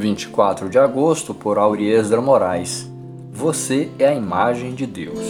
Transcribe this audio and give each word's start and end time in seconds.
24 0.00 0.70
de 0.70 0.78
agosto, 0.78 1.34
por 1.34 1.58
Auriesdra 1.58 2.22
Moraes. 2.22 2.90
Você 3.30 3.90
é 3.98 4.08
a 4.08 4.14
imagem 4.14 4.74
de 4.74 4.86
Deus. 4.86 5.20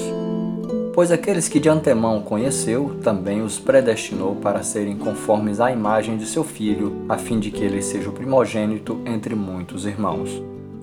Pois 0.94 1.10
aqueles 1.10 1.48
que 1.48 1.58
de 1.58 1.68
antemão 1.68 2.22
conheceu, 2.22 2.96
também 3.02 3.42
os 3.42 3.58
predestinou 3.58 4.36
para 4.36 4.62
serem 4.62 4.96
conformes 4.96 5.60
à 5.60 5.72
imagem 5.72 6.16
de 6.16 6.24
seu 6.24 6.44
filho, 6.44 7.04
a 7.08 7.18
fim 7.18 7.40
de 7.40 7.50
que 7.50 7.64
ele 7.64 7.82
seja 7.82 8.08
o 8.08 8.12
primogênito 8.12 9.00
entre 9.04 9.34
muitos 9.34 9.84
irmãos. 9.86 10.40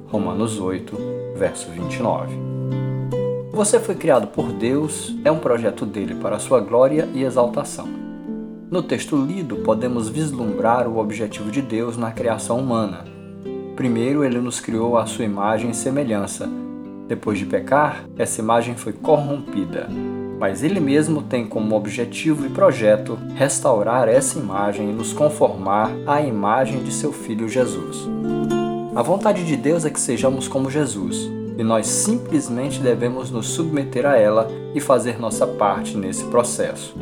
Romanos 0.07 0.59
8, 0.59 0.97
verso 1.35 1.69
29. 1.71 2.35
Você 3.53 3.79
foi 3.79 3.95
criado 3.95 4.27
por 4.27 4.51
Deus, 4.51 5.15
é 5.23 5.31
um 5.31 5.39
projeto 5.39 5.85
dele 5.85 6.15
para 6.15 6.39
sua 6.39 6.59
glória 6.59 7.07
e 7.13 7.23
exaltação. 7.23 7.87
No 8.69 8.83
texto 8.83 9.15
lido, 9.15 9.57
podemos 9.57 10.09
vislumbrar 10.09 10.89
o 10.89 10.97
objetivo 10.97 11.49
de 11.49 11.61
Deus 11.61 11.95
na 11.95 12.11
criação 12.11 12.59
humana. 12.59 13.16
Primeiro, 13.77 14.23
ele 14.23 14.39
nos 14.39 14.59
criou 14.59 14.97
à 14.97 15.05
sua 15.05 15.23
imagem 15.23 15.69
e 15.69 15.75
semelhança. 15.75 16.49
Depois 17.07 17.37
de 17.37 17.45
pecar, 17.45 18.05
essa 18.17 18.41
imagem 18.41 18.75
foi 18.75 18.91
corrompida, 18.91 19.87
mas 20.39 20.63
ele 20.63 20.79
mesmo 20.79 21.21
tem 21.21 21.45
como 21.45 21.75
objetivo 21.75 22.47
e 22.47 22.49
projeto 22.49 23.19
restaurar 23.35 24.09
essa 24.09 24.39
imagem 24.39 24.89
e 24.89 24.93
nos 24.93 25.13
conformar 25.13 25.91
à 26.07 26.19
imagem 26.23 26.81
de 26.81 26.91
seu 26.91 27.13
filho 27.13 27.47
Jesus. 27.47 28.09
A 28.95 29.03
vontade 29.03 29.45
de 29.45 29.55
Deus 29.55 29.85
é 29.85 29.91
que 29.91 29.99
sejamos 29.99 30.47
como 30.47 30.71
Jesus, 30.71 31.29
e 31.55 31.63
nós 31.63 31.85
simplesmente 31.85 32.79
devemos 32.79 33.29
nos 33.29 33.45
submeter 33.45 34.07
a 34.07 34.17
ela 34.17 34.47
e 34.73 34.81
fazer 34.81 35.19
nossa 35.19 35.45
parte 35.45 35.95
nesse 35.95 36.25
processo. 36.25 36.95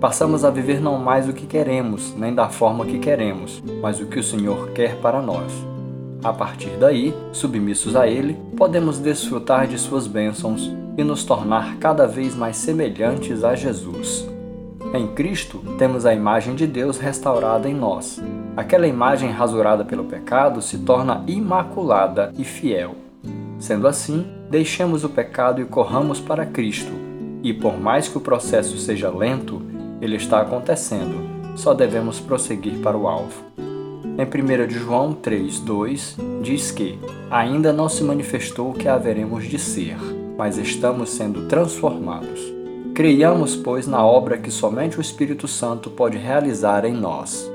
Passamos 0.00 0.44
a 0.44 0.50
viver 0.50 0.80
não 0.80 0.98
mais 0.98 1.28
o 1.28 1.32
que 1.32 1.46
queremos, 1.46 2.12
nem 2.16 2.34
da 2.34 2.48
forma 2.48 2.84
que 2.84 2.98
queremos, 2.98 3.62
mas 3.80 4.00
o 4.00 4.06
que 4.06 4.18
o 4.18 4.24
Senhor 4.24 4.70
quer 4.70 4.96
para 4.96 5.22
nós. 5.22 5.70
A 6.22 6.32
partir 6.34 6.76
daí, 6.78 7.14
submissos 7.32 7.96
a 7.96 8.06
Ele, 8.06 8.36
podemos 8.56 8.98
desfrutar 8.98 9.66
de 9.66 9.78
Suas 9.78 10.06
bênçãos 10.06 10.70
e 10.98 11.02
nos 11.02 11.24
tornar 11.24 11.76
cada 11.78 12.06
vez 12.06 12.34
mais 12.34 12.58
semelhantes 12.58 13.42
a 13.42 13.54
Jesus. 13.54 14.28
Em 14.92 15.06
Cristo, 15.06 15.62
temos 15.78 16.04
a 16.04 16.12
imagem 16.12 16.54
de 16.54 16.66
Deus 16.66 16.98
restaurada 16.98 17.68
em 17.68 17.74
nós, 17.74 18.20
aquela 18.56 18.86
imagem 18.86 19.30
rasurada 19.30 19.84
pelo 19.84 20.04
pecado 20.04 20.60
se 20.60 20.78
torna 20.78 21.24
imaculada 21.26 22.34
e 22.36 22.44
fiel. 22.44 22.96
Sendo 23.58 23.86
assim, 23.86 24.26
deixemos 24.50 25.04
o 25.04 25.08
pecado 25.08 25.60
e 25.62 25.64
corramos 25.64 26.20
para 26.20 26.44
Cristo, 26.44 26.92
e 27.42 27.54
por 27.54 27.78
mais 27.78 28.08
que 28.08 28.18
o 28.18 28.20
processo 28.20 28.76
seja 28.76 29.08
lento, 29.08 29.62
ele 30.02 30.16
está 30.16 30.40
acontecendo, 30.40 31.30
só 31.56 31.72
devemos 31.72 32.20
prosseguir 32.20 32.80
para 32.80 32.96
o 32.96 33.06
alvo. 33.08 33.69
Em 34.20 34.26
1 34.26 34.68
João 34.68 35.14
3,2 35.14 36.42
diz 36.42 36.70
que 36.70 36.98
ainda 37.30 37.72
não 37.72 37.88
se 37.88 38.04
manifestou 38.04 38.68
o 38.68 38.74
que 38.74 38.86
haveremos 38.86 39.48
de 39.48 39.58
ser, 39.58 39.96
mas 40.36 40.58
estamos 40.58 41.08
sendo 41.08 41.48
transformados. 41.48 42.38
Creiamos, 42.94 43.56
pois, 43.56 43.86
na 43.86 44.04
obra 44.04 44.36
que 44.36 44.50
somente 44.50 44.98
o 44.98 45.00
Espírito 45.00 45.48
Santo 45.48 45.88
pode 45.88 46.18
realizar 46.18 46.84
em 46.84 46.92
nós. 46.92 47.50